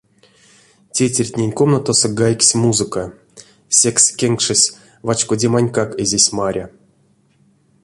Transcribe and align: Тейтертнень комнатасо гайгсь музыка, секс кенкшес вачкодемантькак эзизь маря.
Тейтертнень 0.93 1.53
комнатасо 1.59 2.07
гайгсь 2.21 2.55
музыка, 2.63 3.03
секс 3.79 4.03
кенкшес 4.19 4.63
вачкодемантькак 5.07 5.89
эзизь 6.03 6.31
маря. 6.37 6.65